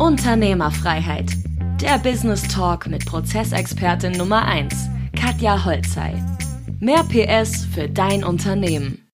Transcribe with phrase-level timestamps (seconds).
[0.00, 1.26] Unternehmerfreiheit.
[1.82, 6.14] Der Business Talk mit Prozessexpertin Nummer 1, Katja Holzei.
[6.78, 9.09] Mehr PS für dein Unternehmen.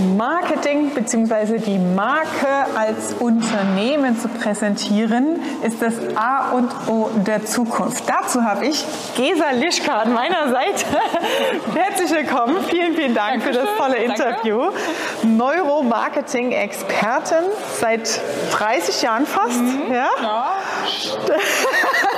[0.00, 1.58] Marketing bzw.
[1.58, 8.04] die Marke als Unternehmen zu präsentieren, ist das A und O der Zukunft.
[8.08, 8.84] Dazu habe ich
[9.16, 10.86] Gesa Lischka an meiner Seite.
[11.78, 12.56] Herzlich willkommen.
[12.68, 13.54] Vielen, vielen Dank Dankeschön.
[13.54, 14.70] für das tolle Interview.
[15.24, 17.44] Neuromarketing-Expertin
[17.80, 18.20] seit
[18.52, 19.60] 30 Jahren fast.
[19.60, 19.92] Mhm.
[19.92, 20.08] Ja?
[20.22, 20.52] ja.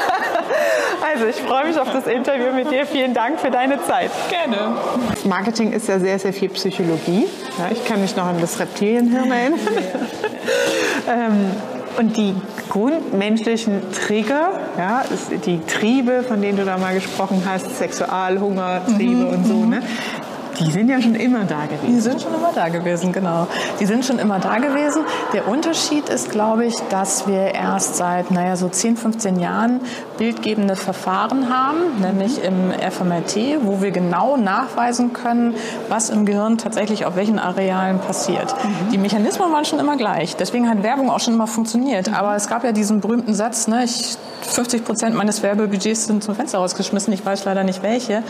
[1.12, 2.86] Also ich freue mich auf das Interview mit dir.
[2.86, 4.10] Vielen Dank für deine Zeit.
[4.30, 4.76] Gerne.
[5.24, 7.26] Marketing ist ja sehr, sehr viel Psychologie.
[7.58, 9.60] Ja, ich kann mich noch an das Reptilienhirn erinnern.
[11.08, 11.50] ähm,
[11.98, 12.34] und die
[12.70, 15.02] grundmenschlichen Trigger, ja,
[15.44, 19.70] die Triebe, von denen du da mal gesprochen hast, Sexualhunger, Triebe mhm, und so, mhm.
[19.70, 19.82] ne,
[20.66, 21.94] die sind ja schon immer da gewesen.
[21.94, 23.46] Die sind schon immer da gewesen, genau.
[23.80, 25.02] Die sind schon immer da gewesen.
[25.32, 29.80] Der Unterschied ist, glaube ich, dass wir erst seit, naja, so 10, 15 Jahren
[30.18, 35.54] bildgebende Verfahren haben, nämlich im FMRT, wo wir genau nachweisen können,
[35.88, 38.54] was im Gehirn tatsächlich auf welchen Arealen passiert.
[38.62, 38.90] Mhm.
[38.92, 40.36] Die Mechanismen waren schon immer gleich.
[40.36, 42.08] Deswegen hat Werbung auch schon immer funktioniert.
[42.08, 42.14] Mhm.
[42.14, 46.34] Aber es gab ja diesen berühmten Satz, ne, ich 50 Prozent meines Werbebudgets sind zum
[46.34, 47.12] Fenster rausgeschmissen.
[47.12, 48.22] Ich weiß leider nicht welche.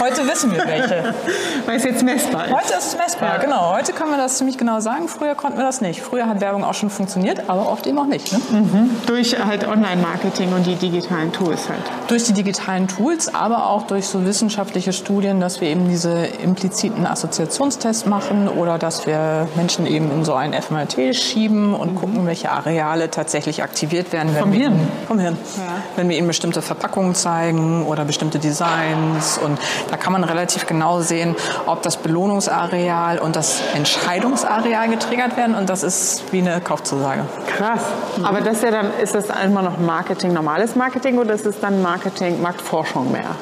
[0.00, 1.14] Heute wissen wir welche.
[1.76, 2.54] Es jetzt messbar ist.
[2.54, 3.36] Heute ist es messbar, ja.
[3.36, 3.74] genau.
[3.74, 5.08] Heute können wir das ziemlich genau sagen.
[5.08, 6.00] Früher konnten wir das nicht.
[6.00, 8.32] Früher hat Werbung auch schon funktioniert, aber oft eben auch nicht.
[8.32, 8.38] Ne?
[8.50, 8.90] Mhm.
[9.04, 11.82] Durch halt Online-Marketing und die digitalen Tools halt.
[12.08, 17.06] Durch die digitalen Tools, aber auch durch so wissenschaftliche Studien, dass wir eben diese impliziten
[17.06, 21.96] Assoziationstests machen oder dass wir Menschen eben in so ein FMRT schieben und mhm.
[21.96, 24.34] gucken, welche Areale tatsächlich aktiviert werden.
[24.34, 24.88] Vom Hirn.
[25.06, 25.36] Vom Hirn.
[25.58, 25.62] Ja.
[25.96, 29.58] Wenn wir ihnen bestimmte Verpackungen zeigen oder bestimmte Designs und
[29.90, 35.70] da kann man relativ genau sehen, ob das Belohnungsareal und das Entscheidungsareal getriggert werden und
[35.70, 37.24] das ist wie eine Kaufzusage.
[37.46, 37.82] Krass.
[38.22, 41.60] Aber das ist ja dann, ist das immer noch Marketing, normales Marketing oder ist es
[41.60, 43.36] dann Marketing, Marktforschung mehr?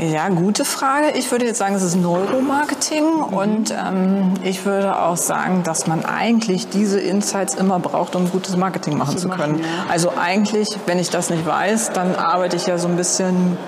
[0.00, 1.10] Ja, gute Frage.
[1.14, 3.34] Ich würde jetzt sagen, es ist Neuromarketing mhm.
[3.34, 8.56] und ähm, ich würde auch sagen, dass man eigentlich diese Insights immer braucht, um gutes
[8.56, 9.60] Marketing machen zu können.
[9.60, 9.92] Machen, ja.
[9.92, 13.58] Also eigentlich, wenn ich das nicht weiß, dann arbeite ich ja so ein bisschen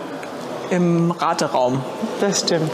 [0.70, 1.82] im Rateraum.
[2.20, 2.70] Das stimmt.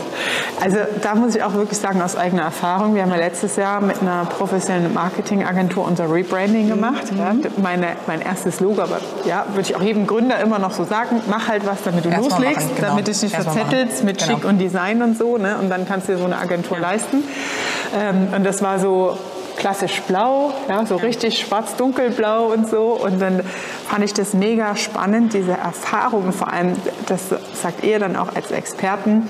[0.61, 3.81] Also da muss ich auch wirklich sagen, aus eigener Erfahrung, wir haben ja letztes Jahr
[3.81, 7.13] mit einer professionellen Marketingagentur unser Rebranding gemacht.
[7.13, 7.19] Mhm.
[7.19, 10.85] Ja, meine, mein erstes Logo, aber ja, würde ich auch jedem Gründer immer noch so
[10.85, 12.89] sagen, mach halt was, damit du Erst loslegst, genau.
[12.89, 14.33] damit du dich verzettelst mit genau.
[14.33, 15.39] Schick und Design und so.
[15.39, 15.57] Ne?
[15.59, 17.23] Und dann kannst du dir so eine Agentur leisten.
[17.97, 19.17] Ähm, und das war so
[19.59, 22.99] klassisch blau, ja, so richtig schwarz-dunkelblau und so.
[23.03, 23.43] Und dann
[23.89, 26.75] fand ich das mega spannend, diese Erfahrungen, vor allem,
[27.07, 27.23] das
[27.61, 29.29] sagt ihr dann auch als Experten,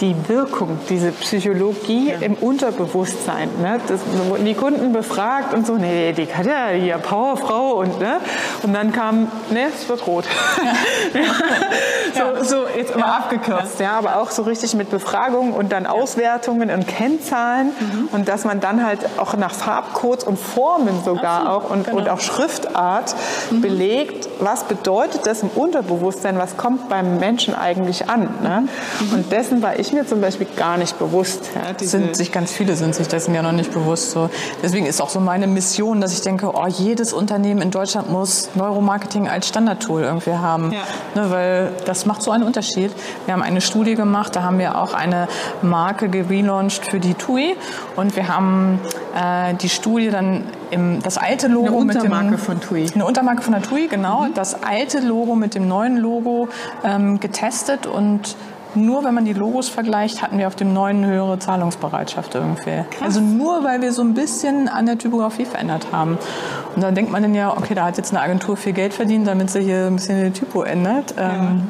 [0.00, 2.18] die Wirkung, diese Psychologie ja.
[2.20, 3.50] im Unterbewusstsein.
[3.60, 3.80] Ne?
[3.86, 8.18] Das wurden die Kunden befragt und so, nee, die hat ja die Powerfrau und ne?
[8.62, 10.24] Und dann kam, ne, es wird rot.
[12.14, 12.34] Ja.
[12.38, 13.92] so, so, jetzt immer abgekürzt, ja.
[13.92, 18.08] aber auch so richtig mit Befragungen und dann Auswertungen und Kennzahlen mhm.
[18.12, 21.98] und dass man dann halt auch nach Farbcodes und Formen sogar Absolut, auch und, genau.
[21.98, 23.14] und auch Schriftart
[23.50, 23.60] mhm.
[23.60, 28.28] belegt, was bedeutet das im Unterbewusstsein, was kommt beim Menschen eigentlich an.
[28.42, 28.68] Ne?
[29.00, 29.14] Mhm.
[29.14, 31.50] Und dessen war ich mir zum Beispiel gar nicht bewusst.
[31.54, 34.10] Ja, sind sich ganz viele sind sich dessen ja noch nicht bewusst.
[34.10, 34.30] So.
[34.62, 38.50] Deswegen ist auch so meine Mission, dass ich denke, oh, jedes Unternehmen in Deutschland muss
[38.54, 40.80] Neuromarketing als Standardtool irgendwie haben, ja.
[41.14, 42.92] ne, weil das macht so einen Unterschied.
[43.26, 45.28] Wir haben eine Studie gemacht, da haben wir auch eine
[45.62, 47.56] Marke gelauncht für die TUI
[47.96, 48.80] und wir haben
[49.14, 52.86] äh, die Studie dann im, das alte Logo eine Untermarke mit dem, von TUI.
[52.94, 54.22] Eine Untermarke von der TUI, genau.
[54.22, 54.34] Mhm.
[54.34, 56.48] Das alte Logo mit dem neuen Logo
[56.84, 58.36] ähm, getestet und
[58.74, 62.84] nur wenn man die Logos vergleicht, hatten wir auf dem neuen höhere Zahlungsbereitschaft irgendwie.
[62.90, 63.02] Krass.
[63.02, 66.18] Also nur weil wir so ein bisschen an der Typografie verändert haben.
[66.74, 69.26] Und dann denkt man dann ja, okay, da hat jetzt eine Agentur viel Geld verdient,
[69.26, 71.14] damit sie hier ein bisschen die Typo ändert.
[71.16, 71.34] Ja.
[71.34, 71.68] Ähm,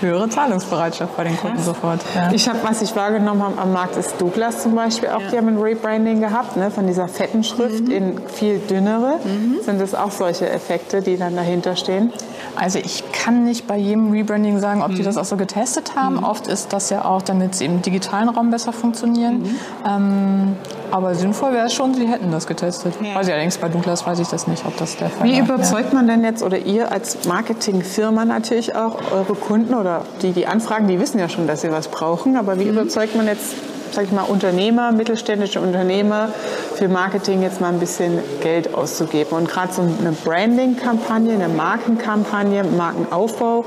[0.00, 1.66] höhere Zahlungsbereitschaft bei den Kunden Krass.
[1.66, 2.00] sofort.
[2.14, 2.32] Ja.
[2.32, 5.20] Ich habe, was ich wahrgenommen habe am Markt, ist Douglas zum Beispiel auch.
[5.20, 5.30] Ja.
[5.30, 7.90] Die haben ein Rebranding gehabt, ne, von dieser fetten Schrift mhm.
[7.90, 9.18] in viel dünnere.
[9.24, 9.58] Mhm.
[9.62, 12.12] Sind das auch solche Effekte, die dann dahinter stehen?
[12.56, 14.96] Also ich kann nicht bei jedem Rebranding sagen, ob mhm.
[14.96, 16.16] die das auch so getestet haben.
[16.16, 16.24] Mhm.
[16.24, 19.42] Oft ist das ja auch, damit sie im digitalen Raum besser funktionieren.
[19.42, 19.56] Mhm.
[19.86, 20.56] Ähm,
[20.90, 22.94] aber sinnvoll wäre es schon, sie hätten das getestet.
[23.00, 23.14] Ja.
[23.14, 25.34] Weiß ich allerdings bei Douglas weiß ich das nicht, ob das der Fall ist.
[25.34, 30.32] Wie überzeugt man denn jetzt oder ihr als Marketingfirma natürlich auch eure Kunden oder die,
[30.32, 32.78] die anfragen, die wissen ja schon, dass sie was brauchen, aber wie mhm.
[32.78, 33.54] überzeugt man jetzt
[33.94, 36.28] sag ich mal, Unternehmer, mittelständische Unternehmer
[36.74, 39.36] für Marketing jetzt mal ein bisschen Geld auszugeben.
[39.36, 43.64] Und gerade so eine Branding-Kampagne, eine Markenkampagne, Markenaufbau,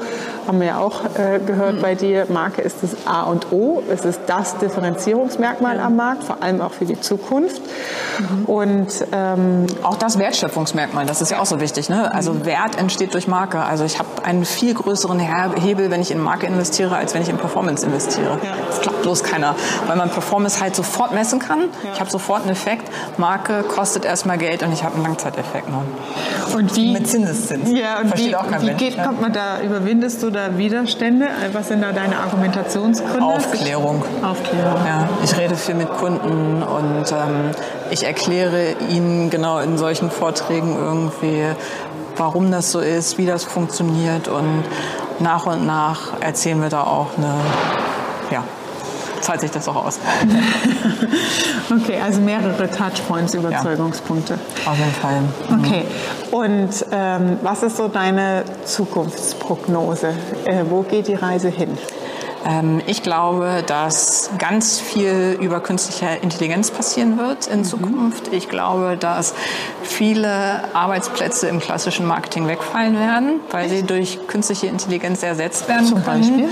[0.47, 1.81] haben wir ja auch äh, gehört mhm.
[1.81, 3.83] bei dir, Marke ist das A und O.
[3.91, 5.85] Es ist das Differenzierungsmerkmal ja.
[5.85, 7.61] am Markt, vor allem auch für die Zukunft.
[8.19, 8.45] Mhm.
[8.45, 11.89] Und ähm, auch das Wertschöpfungsmerkmal, das ist ja auch so wichtig.
[11.89, 12.13] Ne?
[12.13, 12.45] Also mhm.
[12.45, 13.59] Wert entsteht durch Marke.
[13.59, 17.29] Also ich habe einen viel größeren Hebel, wenn ich in Marke investiere, als wenn ich
[17.29, 18.39] in Performance investiere.
[18.43, 18.51] Ja.
[18.67, 19.55] Das klappt bloß keiner,
[19.87, 21.59] weil man Performance halt sofort messen kann.
[21.83, 21.91] Ja.
[21.93, 22.89] Ich habe sofort einen Effekt.
[23.17, 25.83] Marke kostet erstmal Geld und ich habe einen Langzeiteffekt noch.
[26.55, 27.69] Und wie mit Zinseszins.
[27.69, 31.27] Ja, und Versteht wie, auch kein wie geht, kommt man da, überwindest du da Widerstände?
[31.53, 33.23] Was sind da deine Argumentationsgründe?
[33.23, 34.03] Aufklärung.
[34.23, 34.85] Aufklärung.
[34.87, 37.51] Ja, ich rede viel mit Kunden und ähm,
[37.91, 41.43] ich erkläre ihnen genau in solchen Vorträgen irgendwie,
[42.15, 44.63] warum das so ist, wie das funktioniert und
[45.19, 47.35] nach und nach erzählen wir da auch eine,
[48.31, 48.43] ja,
[49.21, 49.99] zahlt sich das auch aus.
[51.71, 54.37] okay, also mehrere Touchpoints, Überzeugungspunkte.
[54.65, 55.21] Ja, auf jeden Fall.
[55.49, 55.65] Mhm.
[55.65, 55.83] Okay,
[56.31, 60.13] und ähm, was ist so deine Zukunftsprognose?
[60.45, 61.77] Äh, wo geht die Reise hin?
[62.45, 67.63] Ähm, ich glaube, dass ganz viel über künstliche Intelligenz passieren wird in mhm.
[67.63, 68.33] Zukunft.
[68.33, 69.33] Ich glaube, dass
[69.83, 76.03] viele Arbeitsplätze im klassischen Marketing wegfallen werden, weil sie durch künstliche Intelligenz ersetzt werden zum
[76.03, 76.21] können.
[76.21, 76.49] Beispiel?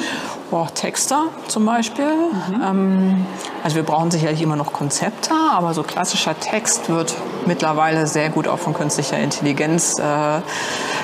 [0.51, 2.06] Boah, Texter zum Beispiel.
[2.06, 3.25] Mhm.
[3.63, 7.15] Also wir brauchen sicherlich immer noch Konzepte, aber so klassischer Text wird
[7.47, 10.42] mittlerweile sehr gut auch von künstlicher Intelligenz äh,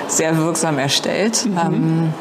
[0.08, 1.46] sehr wirksam erstellt.
[1.46, 1.58] Mhm.
[1.58, 2.14] Ähm,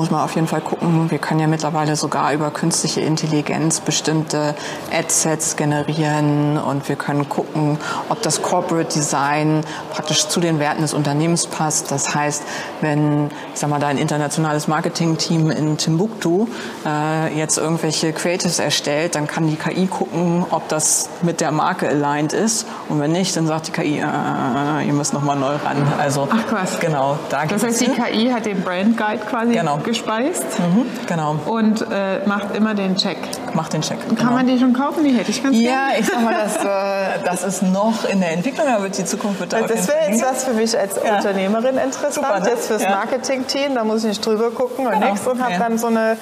[0.00, 1.10] muss man auf jeden Fall gucken.
[1.10, 4.54] Wir können ja mittlerweile sogar über künstliche Intelligenz bestimmte
[4.90, 7.76] Adsets generieren und wir können gucken,
[8.08, 9.60] ob das Corporate Design
[9.92, 11.90] praktisch zu den Werten des Unternehmens passt.
[11.90, 12.42] Das heißt,
[12.80, 16.48] wenn, ich sag mal, da ein internationales Marketing-Team in Timbuktu
[16.86, 21.86] äh, jetzt irgendwelche Creatives erstellt, dann kann die KI gucken, ob das mit der Marke
[21.86, 25.76] aligned ist und wenn nicht, dann sagt die KI, äh, ihr müsst nochmal neu ran.
[25.98, 26.80] Also, Ach was.
[26.80, 27.18] Genau.
[27.28, 30.44] Da das heißt, die KI hat den Brand Guide quasi genau abgespeist.
[30.58, 31.36] Mhm, genau.
[31.46, 33.18] Und äh, macht immer den Check.
[33.54, 33.98] Macht den Check.
[34.00, 34.32] Kann genau.
[34.32, 35.04] man die schon kaufen?
[35.04, 35.98] Die hätte ich ganz Ja, gerne.
[35.98, 39.52] ich sag mal, das, äh, das ist noch in der Entwicklung, aber die Zukunft wird
[39.52, 41.16] da Das wäre jetzt was für mich als ja.
[41.16, 42.14] Unternehmerin interessant.
[42.14, 42.50] Super, ne?
[42.50, 42.90] Jetzt fürs ja.
[42.90, 45.10] Marketing-Team, da muss ich nicht drüber gucken und genau.
[45.10, 45.58] nichts und habe ja.
[45.58, 46.16] dann so einen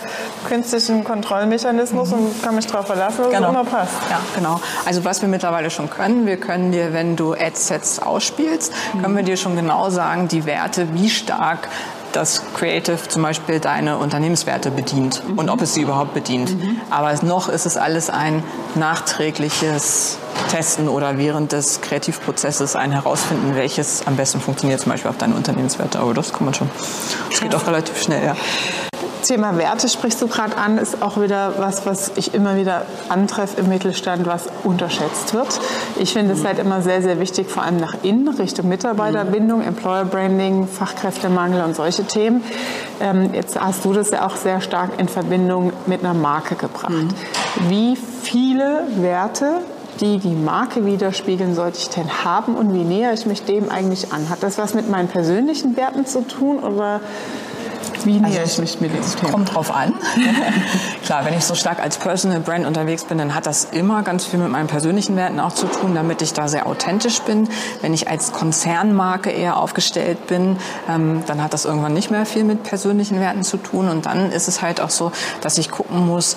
[0.48, 2.18] künstlichen Kontrollmechanismus mhm.
[2.18, 3.48] und kann mich darauf verlassen, dass genau.
[3.48, 3.94] es immer passt.
[4.10, 4.60] Ja, genau.
[4.86, 9.02] Also was wir mittlerweile schon können, wir können dir, wenn du Adsets ausspielst, mhm.
[9.02, 11.68] können wir dir schon genau sagen, die Werte, wie stark
[12.12, 15.38] dass Creative zum Beispiel deine Unternehmenswerte bedient mhm.
[15.38, 16.50] und ob es sie überhaupt bedient.
[16.50, 16.80] Mhm.
[16.90, 18.42] Aber noch ist es alles ein
[18.74, 20.18] nachträgliches
[20.50, 25.34] Testen oder während des Kreativprozesses ein herausfinden, welches am besten funktioniert, zum Beispiel auf deine
[25.34, 25.98] Unternehmenswerte.
[25.98, 26.70] Aber das kann man schon.
[27.30, 28.36] Das geht auch relativ schnell, ja.
[29.28, 33.60] Thema Werte sprichst du gerade an, ist auch wieder was, was ich immer wieder antreffe
[33.60, 35.60] im Mittelstand, was unterschätzt wird.
[35.96, 40.06] Ich finde es halt immer sehr, sehr wichtig, vor allem nach innen, Richtung Mitarbeiterbindung, Employer
[40.06, 42.42] Branding, Fachkräftemangel und solche Themen.
[43.00, 46.88] Ähm, jetzt hast du das ja auch sehr stark in Verbindung mit einer Marke gebracht.
[46.88, 47.10] Mhm.
[47.68, 49.60] Wie viele Werte
[50.00, 54.12] die die Marke widerspiegeln, sollte ich denn haben und wie näher ich mich dem eigentlich
[54.12, 54.28] an?
[54.30, 57.00] Hat das was mit meinen persönlichen Werten zu tun oder
[58.08, 59.32] wie also ich mich mit dem Thema?
[59.32, 59.92] Kommt drauf an.
[61.04, 64.24] Klar, wenn ich so stark als Personal Brand unterwegs bin, dann hat das immer ganz
[64.24, 67.48] viel mit meinen persönlichen Werten auch zu tun, damit ich da sehr authentisch bin.
[67.82, 70.56] Wenn ich als Konzernmarke eher aufgestellt bin,
[70.88, 73.88] ähm, dann hat das irgendwann nicht mehr viel mit persönlichen Werten zu tun.
[73.88, 75.12] Und dann ist es halt auch so,
[75.42, 76.36] dass ich gucken muss,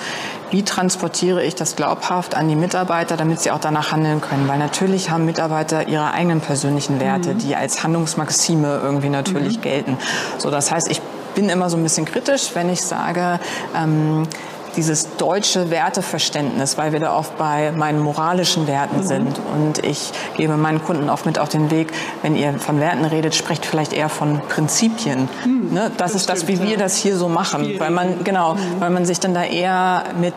[0.52, 4.48] wie transportiere ich das glaubhaft an die Mitarbeiter, damit sie auch danach handeln können.
[4.48, 7.38] Weil natürlich haben Mitarbeiter ihre eigenen persönlichen Werte, mhm.
[7.40, 9.62] die als Handlungsmaxime irgendwie natürlich mhm.
[9.62, 9.98] gelten.
[10.38, 11.02] So, das heißt, ich
[11.36, 13.40] bin immer so ein bisschen kritisch, wenn ich sage,
[13.76, 14.28] ähm,
[14.76, 19.04] dieses deutsche Werteverständnis, weil wir da oft bei meinen moralischen Werten mhm.
[19.04, 19.40] sind.
[19.54, 23.36] Und ich gebe meinen Kunden oft mit auf den Weg, wenn ihr von Werten redet,
[23.36, 25.28] sprecht vielleicht eher von Prinzipien.
[25.46, 25.74] Mhm.
[25.74, 25.92] Ne?
[25.98, 26.70] Das, das, ist stimmt, das, wie ja.
[26.70, 27.80] wir das hier so machen.
[27.80, 28.60] Weil man, genau, mhm.
[28.80, 30.34] weil man sich dann da eher mit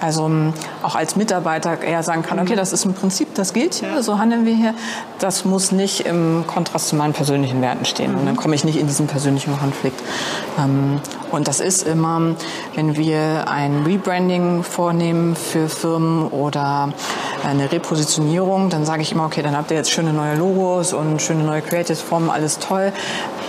[0.00, 3.74] also ähm, auch als Mitarbeiter eher sagen kann, okay, das ist ein Prinzip, das gilt
[3.74, 4.74] hier, so handeln wir hier.
[5.18, 8.14] Das muss nicht im Kontrast zu meinen persönlichen Werten stehen.
[8.14, 10.00] Und dann komme ich nicht in diesen persönlichen Konflikt.
[10.58, 11.00] Ähm,
[11.32, 12.34] und das ist immer,
[12.74, 16.92] wenn wir ein Rebranding vornehmen für Firmen oder
[17.44, 21.20] eine Repositionierung, dann sage ich immer, okay, dann habt ihr jetzt schöne neue Logos und
[21.20, 22.92] schöne neue Creative-Formen, alles toll.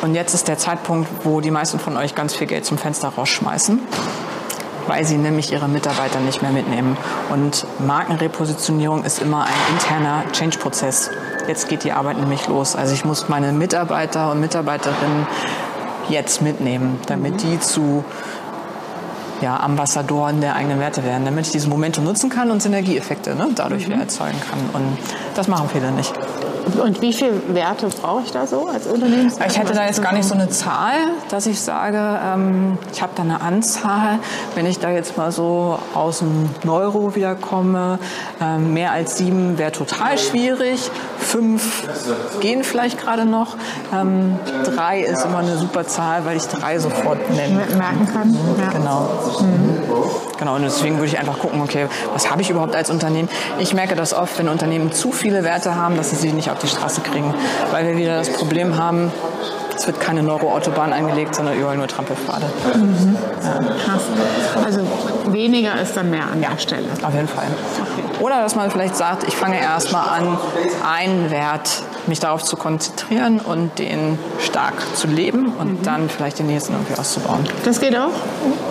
[0.01, 3.09] Und jetzt ist der Zeitpunkt, wo die meisten von euch ganz viel Geld zum Fenster
[3.09, 3.79] rausschmeißen
[4.87, 6.97] weil sie nämlich ihre Mitarbeiter nicht mehr mitnehmen.
[7.29, 11.11] Und Markenrepositionierung ist immer ein interner Change-Prozess.
[11.47, 12.75] Jetzt geht die Arbeit nämlich los.
[12.75, 15.27] Also ich muss meine Mitarbeiter und Mitarbeiterinnen
[16.09, 17.37] jetzt mitnehmen, damit mhm.
[17.37, 18.03] die zu
[19.41, 23.49] ja, Ambassadoren der eigenen Werte werden, damit ich dieses Momentum nutzen kann und Synergieeffekte ne,
[23.55, 23.91] dadurch mhm.
[23.91, 24.81] wieder erzeugen kann.
[24.81, 24.97] Und
[25.35, 26.13] das machen viele nicht.
[26.77, 29.31] Und wie viele Werte brauche ich da so als Unternehmen?
[29.47, 30.95] Ich hätte da jetzt gar nicht so eine Zahl,
[31.29, 34.19] dass ich sage, ähm, ich habe da eine Anzahl.
[34.55, 37.99] Wenn ich da jetzt mal so aus dem Neuro wiederkomme,
[38.41, 40.89] ähm, mehr als sieben wäre total schwierig.
[41.17, 41.83] Fünf
[42.39, 43.57] gehen vielleicht gerade noch.
[43.93, 48.37] Ähm, drei ist immer eine super Zahl, weil ich drei sofort nennen merken kann.
[48.59, 48.69] Ja.
[48.69, 49.09] Genau.
[49.41, 49.77] Mhm.
[50.37, 50.55] Genau.
[50.55, 53.29] Und deswegen würde ich einfach gucken, okay, was habe ich überhaupt als Unternehmen?
[53.59, 56.59] Ich merke das oft, wenn Unternehmen zu viele Werte haben, dass sie sie nicht auf
[56.59, 57.33] die Straße kriegen,
[57.71, 59.11] weil wir wieder das Problem haben,
[59.75, 62.45] es wird keine Neuroautobahn angelegt, sondern überall nur Trampelpfade.
[62.75, 63.17] Mhm.
[63.43, 63.59] Ja.
[63.85, 64.01] Krass.
[64.65, 64.81] Also
[65.27, 66.87] weniger ist dann mehr an der Stelle.
[67.03, 67.45] Auf jeden Fall.
[67.45, 68.23] Okay.
[68.23, 70.37] Oder dass man vielleicht sagt, ich fange erstmal an,
[70.91, 75.83] einen Wert mich darauf zu konzentrieren und den stark zu leben und mhm.
[75.83, 77.47] dann vielleicht den nächsten irgendwie auszubauen.
[77.65, 78.13] Das geht auch,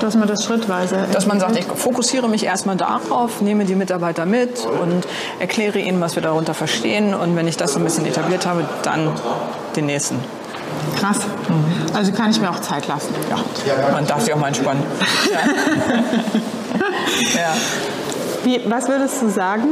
[0.01, 1.07] dass man das schrittweise.
[1.13, 5.07] Dass man sagt, ich fokussiere mich erstmal darauf, nehme die Mitarbeiter mit und
[5.39, 7.15] erkläre ihnen, was wir darunter verstehen.
[7.15, 9.11] Und wenn ich das so ein bisschen etabliert habe, dann
[9.75, 10.17] den nächsten.
[10.99, 11.19] Krass.
[11.49, 11.95] Mhm.
[11.95, 13.15] Also kann ich mir auch Zeit lassen.
[13.31, 14.83] Ja, man darf sich auch mal entspannen.
[15.33, 15.39] ja.
[17.41, 17.55] ja.
[18.45, 19.69] Wie, was würdest du sagen,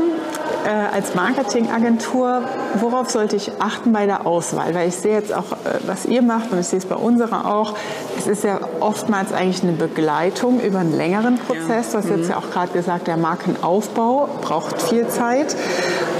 [0.64, 2.42] äh, als Marketingagentur,
[2.80, 4.74] worauf sollte ich achten bei der Auswahl?
[4.74, 7.54] Weil ich sehe jetzt auch, äh, was ihr macht und ich sehe es bei unserer
[7.54, 7.74] auch.
[8.18, 11.90] Es ist ja oftmals eigentlich eine Begleitung über einen längeren Prozess.
[11.90, 12.30] Du hast jetzt mhm.
[12.30, 15.56] ja auch gerade gesagt, der Markenaufbau braucht viel Zeit.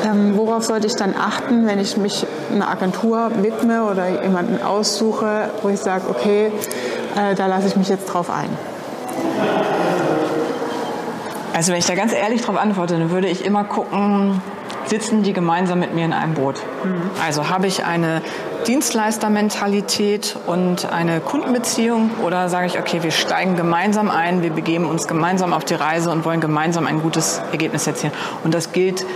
[0.05, 5.51] Ähm, worauf sollte ich dann achten, wenn ich mich einer Agentur widme oder jemanden aussuche,
[5.63, 6.53] wo ich sage, okay,
[7.17, 8.74] äh, da lasse ich mich jetzt drauf ein?
[11.55, 14.43] Also wenn ich da ganz ehrlich darauf antworte, dann würde ich immer gucken,
[14.87, 16.57] sitzen die gemeinsam mit mir in einem Boot.
[16.83, 17.11] Mhm.
[17.25, 18.23] Also habe ich eine
[18.67, 25.07] Dienstleistermentalität und eine Kundenbeziehung oder sage ich, okay, wir steigen gemeinsam ein, wir begeben uns
[25.07, 28.13] gemeinsam auf die Reise und wollen gemeinsam ein gutes Ergebnis erzielen.
[28.43, 29.07] Und das gilt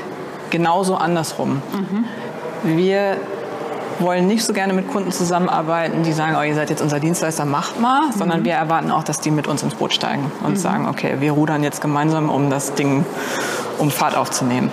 [0.50, 1.60] genauso andersrum.
[1.72, 2.04] Mhm.
[2.76, 3.16] Wir
[4.00, 7.44] wollen nicht so gerne mit Kunden zusammenarbeiten, die sagen, oh, ihr seid jetzt unser Dienstleister,
[7.44, 8.12] macht mal, mhm.
[8.12, 10.56] sondern wir erwarten auch, dass die mit uns ins Boot steigen und mhm.
[10.56, 13.04] sagen, okay, wir rudern jetzt gemeinsam, um das Ding,
[13.78, 14.70] um Fahrt aufzunehmen.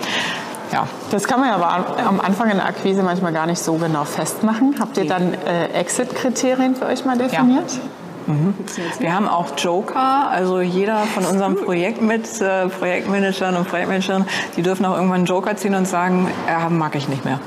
[0.72, 0.88] Ja.
[1.10, 4.04] Das kann man ja aber am Anfang in der Akquise manchmal gar nicht so genau
[4.04, 4.76] festmachen.
[4.80, 7.72] Habt ihr dann äh, Exit-Kriterien für euch mal definiert?
[7.72, 7.80] Ja.
[8.26, 8.54] Mhm.
[8.98, 14.62] Wir haben auch Joker, also jeder von unserem Projekt mit äh, Projektmanagern und Projektmanagern, die
[14.62, 17.38] dürfen auch irgendwann einen Joker ziehen und sagen, äh, mag ich nicht mehr.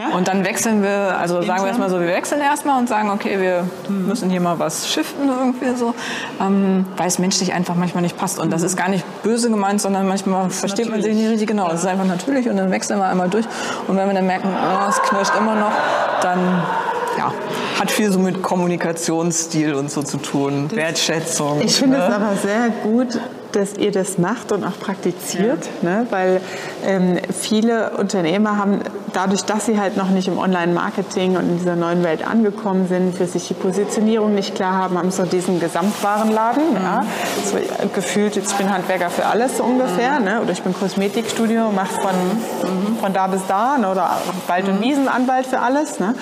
[0.00, 0.16] Ja?
[0.16, 1.48] Und dann wechseln wir, also Intern?
[1.48, 4.06] sagen wir erstmal so, wir wechseln erstmal und sagen, okay, wir mhm.
[4.06, 5.94] müssen hier mal was shiften irgendwie so,
[6.40, 8.38] ähm, weil es menschlich einfach manchmal nicht passt.
[8.38, 10.90] Und das ist gar nicht böse gemeint, sondern manchmal versteht natürlich.
[10.90, 11.66] man sich nicht richtig genau.
[11.66, 11.78] Es ja.
[11.78, 13.44] ist einfach natürlich und dann wechseln wir einmal durch.
[13.88, 15.72] Und wenn wir dann merken, oh, es knirscht immer noch,
[16.22, 16.62] dann
[17.18, 17.32] ja,
[17.78, 21.60] hat viel so mit Kommunikationsstil und so zu tun, das, Wertschätzung.
[21.60, 22.06] Ich finde ne?
[22.06, 23.20] es aber sehr gut,
[23.52, 25.88] dass ihr das macht und auch praktiziert, ja.
[25.88, 26.06] ne?
[26.10, 26.40] weil
[26.86, 28.80] ähm, viele Unternehmer haben
[29.12, 33.16] dadurch, dass sie halt noch nicht im Online-Marketing und in dieser neuen Welt angekommen sind,
[33.16, 36.70] für sich die Positionierung nicht klar haben, haben so diesen Gesamtwarenladen.
[36.70, 36.76] Mhm.
[36.76, 37.04] Ja?
[37.44, 37.58] So,
[37.94, 40.24] gefühlt, ich bin Handwerker für alles so ungefähr, mhm.
[40.24, 40.40] ne?
[40.42, 42.96] oder ich bin Kosmetikstudio, mache von, mhm.
[42.98, 43.90] von da bis da ne?
[43.90, 44.10] oder
[44.46, 44.84] Wald- und mhm.
[44.84, 46.00] Wiesenanwalt für alles.
[46.00, 46.14] Ne?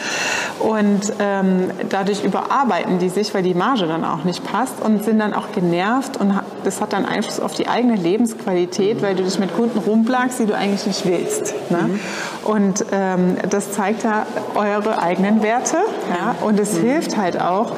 [0.61, 5.19] Und ähm, dadurch überarbeiten die sich, weil die Marge dann auch nicht passt und sind
[5.19, 9.39] dann auch genervt und das hat dann Einfluss auf die eigene Lebensqualität, weil du dich
[9.39, 11.53] mit Kunden rumplagst, die du eigentlich nicht willst.
[11.71, 11.79] Ne?
[11.79, 12.01] Mhm.
[12.45, 15.79] Und ähm, das zeigt ja eure eigenen Werte
[16.11, 16.37] ja?
[16.47, 16.83] und es mhm.
[16.83, 17.73] hilft halt auch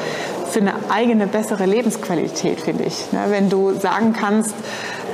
[0.50, 3.12] für eine eigene bessere Lebensqualität, finde ich.
[3.12, 3.26] Ne?
[3.28, 4.54] Wenn du sagen kannst,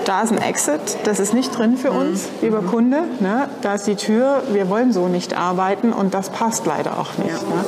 [0.04, 2.28] da ist ein Exit, das ist nicht drin für uns, mhm.
[2.42, 3.02] lieber Kunde.
[3.20, 3.48] Ne?
[3.62, 7.30] Da ist die Tür, wir wollen so nicht arbeiten und das passt leider auch nicht.
[7.30, 7.56] Ja.
[7.56, 7.64] Ne?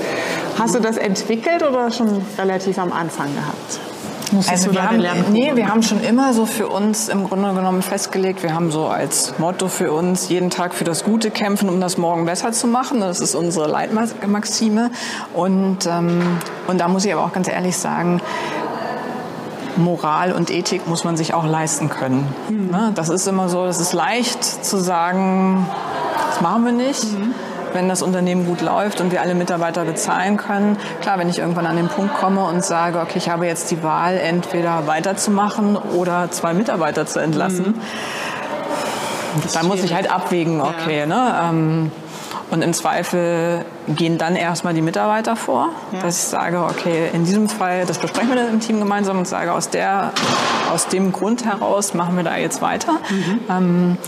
[0.59, 3.88] Hast du das entwickelt oder schon relativ am Anfang gehabt?
[4.49, 8.43] Also wir haben, nee, wir haben schon immer so für uns im Grunde genommen festgelegt,
[8.43, 11.99] wir haben so als Motto für uns, jeden Tag für das Gute kämpfen, um das
[11.99, 13.01] morgen besser zu machen.
[13.01, 14.91] Das ist unsere Leitmaxime.
[15.35, 18.21] Und, ähm, und da muss ich aber auch ganz ehrlich sagen,
[19.77, 22.27] Moral und Ethik muss man sich auch leisten können.
[22.49, 22.95] Mhm.
[22.95, 25.67] Das ist immer so, es ist leicht zu sagen,
[26.31, 27.05] das machen wir nicht.
[27.05, 27.35] Mhm
[27.73, 30.77] wenn das Unternehmen gut läuft und wir alle Mitarbeiter bezahlen können.
[31.01, 33.83] Klar, wenn ich irgendwann an den Punkt komme und sage, okay, ich habe jetzt die
[33.83, 39.43] Wahl, entweder weiterzumachen oder zwei Mitarbeiter zu entlassen, mhm.
[39.53, 41.07] dann muss ich halt abwägen, okay, ja.
[41.07, 41.35] ne?
[41.43, 41.93] Ähm,
[42.51, 46.01] und im Zweifel gehen dann erstmal die Mitarbeiter vor, ja.
[46.01, 49.53] dass ich sage, okay, in diesem Fall, das besprechen wir im Team gemeinsam und sage,
[49.53, 50.13] aus, der,
[50.73, 52.93] aus dem Grund heraus machen wir da jetzt weiter.
[53.11, 53.41] Mhm.
[53.51, 53.99] Ähm,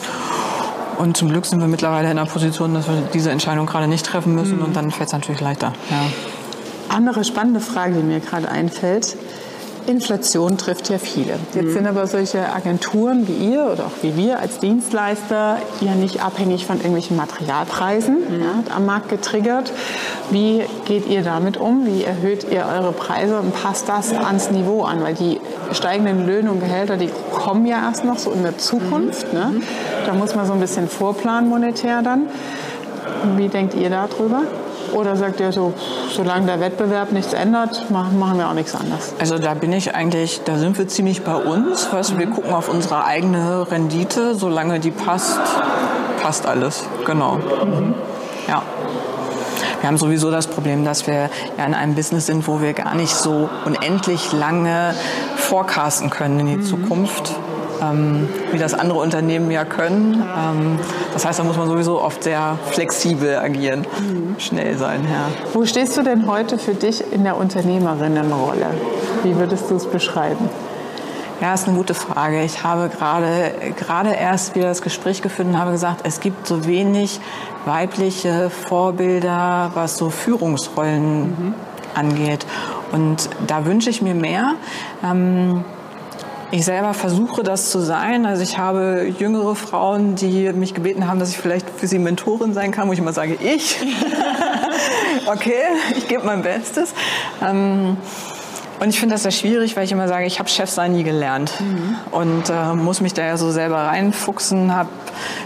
[1.00, 4.04] und zum Glück sind wir mittlerweile in einer Position, dass wir diese Entscheidung gerade nicht
[4.04, 4.66] treffen müssen mhm.
[4.66, 5.72] und dann fällt es natürlich leichter.
[5.90, 6.94] Ja.
[6.94, 9.16] Andere spannende Frage, die mir gerade einfällt.
[9.86, 11.38] Inflation trifft ja viele.
[11.54, 11.72] Jetzt mhm.
[11.72, 16.66] sind aber solche Agenturen wie ihr oder auch wie wir als Dienstleister ja nicht abhängig
[16.66, 18.40] von irgendwelchen Materialpreisen mhm.
[18.40, 19.72] ja, am Markt getriggert.
[20.30, 21.86] Wie geht ihr damit um?
[21.86, 25.02] Wie erhöht ihr eure Preise und passt das ans Niveau an?
[25.02, 25.40] Weil die
[25.72, 29.32] steigenden Löhne und Gehälter, die kommen ja erst noch so in der Zukunft.
[29.32, 29.62] Ne?
[30.02, 30.06] Mhm.
[30.06, 32.28] Da muss man so ein bisschen vorplanen monetär dann.
[33.36, 34.42] Wie denkt ihr darüber?
[34.92, 35.72] Oder sagt ihr so,
[36.10, 39.14] solange der Wettbewerb nichts ändert, machen wir auch nichts anderes?
[39.20, 41.92] Also da bin ich eigentlich, da sind wir ziemlich bei uns.
[41.92, 42.18] Weißt, mhm.
[42.18, 44.34] Wir gucken auf unsere eigene Rendite.
[44.34, 45.38] Solange die passt,
[46.22, 46.84] passt alles.
[47.06, 47.34] Genau.
[47.34, 47.94] Mhm.
[48.48, 48.62] Ja.
[49.80, 52.94] Wir haben sowieso das Problem, dass wir ja in einem Business sind, wo wir gar
[52.94, 54.94] nicht so unendlich lange
[55.36, 56.62] forecasten können in die mhm.
[56.64, 57.34] Zukunft
[57.82, 60.22] ähm, wie das andere Unternehmen ja können.
[60.22, 60.78] Ähm,
[61.12, 64.36] das heißt, da muss man sowieso oft sehr flexibel agieren, mhm.
[64.38, 65.02] schnell sein.
[65.04, 65.28] Ja.
[65.52, 68.66] Wo stehst du denn heute für dich in der Unternehmerinnenrolle?
[69.22, 70.48] Wie würdest du es beschreiben?
[71.40, 72.42] Ja, ist eine gute Frage.
[72.42, 76.66] Ich habe gerade, gerade erst wieder das Gespräch geführt und habe gesagt, es gibt so
[76.66, 77.18] wenig
[77.64, 81.54] weibliche Vorbilder, was so Führungsrollen mhm.
[81.94, 82.44] angeht.
[82.92, 84.56] Und da wünsche ich mir mehr.
[85.02, 85.64] Ähm,
[86.50, 88.26] ich selber versuche das zu sein.
[88.26, 92.54] Also ich habe jüngere Frauen, die mich gebeten haben, dass ich vielleicht für sie Mentorin
[92.54, 93.76] sein kann, wo ich immer sage, ich.
[95.26, 95.62] okay,
[95.96, 96.92] ich gebe mein Bestes.
[97.42, 97.96] Ähm,
[98.80, 101.52] und ich finde das sehr schwierig, weil ich immer sage, ich habe Chefsein nie gelernt
[101.60, 101.96] mhm.
[102.12, 104.88] und äh, muss mich da ja so selber reinfuchsen, habe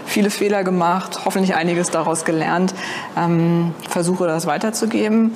[0.07, 2.75] viele Fehler gemacht, hoffentlich einiges daraus gelernt,
[3.17, 5.33] ähm, versuche das weiterzugeben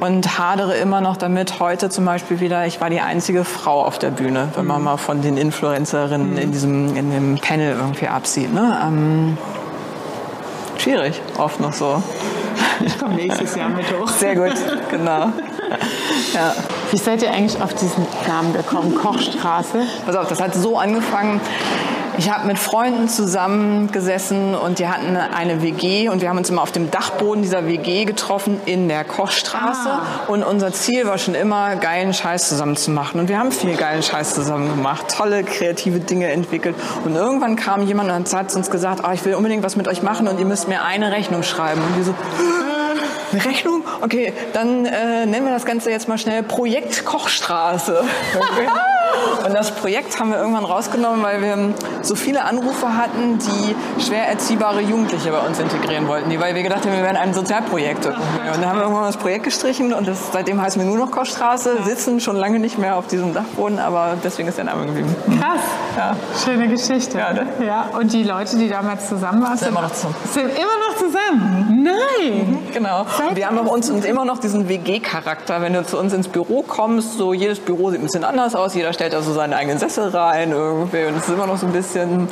[0.00, 1.60] und hadere immer noch damit.
[1.60, 4.84] Heute zum Beispiel wieder, ich war die einzige Frau auf der Bühne, wenn man mhm.
[4.84, 6.38] mal von den Influencerinnen mhm.
[6.38, 8.52] in diesem in dem Panel irgendwie absieht.
[8.52, 8.78] Ne?
[8.84, 9.38] Ähm,
[10.78, 12.02] schwierig, oft noch so.
[12.84, 14.08] Ich komme nächstes Jahr mit hoch.
[14.08, 14.54] Sehr gut,
[14.90, 15.32] genau.
[16.34, 16.54] Ja.
[16.90, 19.82] Wie seid ihr eigentlich auf diesen Namen gekommen, Kochstraße?
[20.04, 21.40] Pass auf, das hat so angefangen.
[22.18, 26.62] Ich habe mit Freunden zusammengesessen und die hatten eine WG und wir haben uns immer
[26.62, 29.90] auf dem Dachboden dieser WG getroffen in der Kochstraße.
[29.90, 30.02] Ah.
[30.28, 33.20] Und unser Ziel war schon immer, geilen Scheiß zusammen zu machen.
[33.20, 36.74] Und wir haben viel geilen Scheiß zusammen gemacht, tolle kreative Dinge entwickelt.
[37.04, 40.02] Und irgendwann kam jemand und hat uns gesagt, oh, ich will unbedingt was mit euch
[40.02, 41.82] machen und ihr müsst mir eine Rechnung schreiben.
[41.82, 42.14] Und wir so,
[43.32, 43.84] eine Rechnung?
[44.00, 48.04] Okay, dann äh, nennen wir das Ganze jetzt mal schnell Projekt Kochstraße.
[48.34, 48.68] Okay.
[49.44, 54.28] Und das Projekt haben wir irgendwann rausgenommen, weil wir so viele Anrufe hatten, die schwer
[54.28, 56.30] erziehbare Jugendliche bei uns integrieren wollten.
[56.30, 58.06] Die, weil wir gedacht haben, wir wären ein Sozialprojekt.
[58.06, 61.10] Und dann haben wir irgendwann das Projekt gestrichen und das, seitdem heißen wir nur noch
[61.10, 65.14] Kochstraße, sitzen schon lange nicht mehr auf diesem Dachboden, aber deswegen ist der Name geblieben.
[65.40, 65.60] Krass.
[65.96, 66.16] Ja.
[66.44, 67.18] Schöne Geschichte.
[67.18, 67.46] Ja, ne?
[67.64, 70.14] ja, und die Leute, die damals zusammen waren, sind, immer noch zusammen.
[70.32, 71.84] Sind immer noch zusammen?
[71.84, 72.50] Nein!
[72.50, 73.06] Mhm, genau.
[73.16, 75.62] Seit wir haben bei uns immer noch diesen WG-Charakter.
[75.62, 78.74] Wenn du zu uns ins Büro kommst, so jedes Büro sieht ein bisschen anders aus,
[78.74, 81.72] jeder stellt also seinen eigenen Sessel rein irgendwie und es ist immer noch so ein
[81.72, 82.28] bisschen,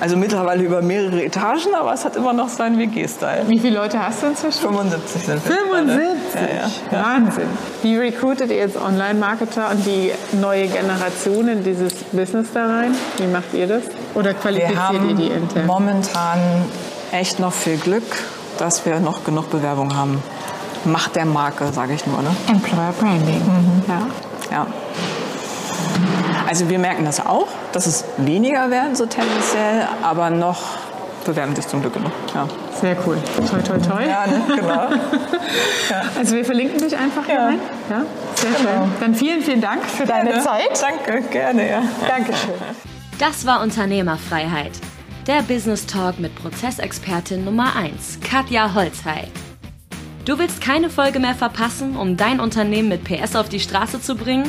[0.00, 3.42] also mittlerweile über mehrere Etagen, aber es hat immer noch seinen WG-Style.
[3.48, 4.60] Wie viele Leute hast du inzwischen?
[4.60, 5.56] 75 sind wir.
[5.56, 6.40] 75?
[6.40, 7.04] Ja, ja.
[7.04, 7.48] Wahnsinn.
[7.82, 12.94] Wie recruitet ihr jetzt Online-Marketer und die neue Generation in dieses Business da rein?
[13.18, 13.82] Wie macht ihr das?
[14.14, 15.66] Oder qualifiziert ihr die intern?
[15.66, 16.38] momentan
[17.10, 18.04] echt noch viel Glück,
[18.58, 20.22] dass wir noch genug Bewerbung haben.
[20.84, 22.22] Macht der Marke, sage ich nur.
[22.22, 22.30] Ne?
[22.48, 23.40] Employer Branding.
[23.40, 23.82] Mhm.
[23.88, 24.06] Ja.
[24.52, 24.66] ja.
[26.54, 30.62] Also wir merken das auch, dass es weniger werden, so tendenziell, aber noch
[31.24, 32.12] bewerben sich zum Glück genug.
[32.32, 32.46] Ja.
[32.80, 33.18] Sehr cool.
[33.50, 34.06] Toi, toi, toi.
[34.06, 34.40] Ja, ne?
[34.54, 34.68] genau.
[35.90, 36.02] ja.
[36.16, 37.46] Also wir verlinken dich einfach hier ja.
[37.46, 37.58] rein.
[37.90, 38.02] Ja,
[38.36, 38.84] sehr genau.
[38.84, 38.92] schön.
[39.00, 40.30] Dann vielen, vielen Dank für gerne.
[40.30, 40.80] deine Zeit.
[40.80, 41.68] Danke, gerne.
[41.68, 41.82] Ja.
[42.06, 42.54] Dankeschön.
[43.18, 44.74] Das war Unternehmerfreiheit.
[45.26, 49.24] Der Business Talk mit Prozessexpertin Nummer 1, Katja Holzhey.
[50.24, 54.14] Du willst keine Folge mehr verpassen, um dein Unternehmen mit PS auf die Straße zu
[54.14, 54.48] bringen?